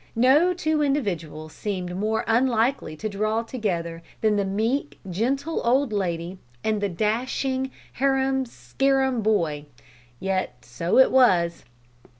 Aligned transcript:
No 0.15 0.51
two 0.51 0.81
individuals 0.81 1.53
seemed 1.53 1.95
more 1.95 2.23
unlikely 2.25 2.95
to 2.97 3.07
draw 3.07 3.43
together 3.43 4.01
than 4.21 4.35
the 4.35 4.43
meek, 4.43 4.99
gentle 5.07 5.61
old 5.63 5.93
lady 5.93 6.39
and 6.63 6.81
the 6.81 6.89
dashing, 6.89 7.69
harum 7.93 8.47
scarum 8.47 9.21
boy. 9.21 9.65
Yet 10.19 10.65
so 10.65 10.97
it 10.97 11.11
was. 11.11 11.65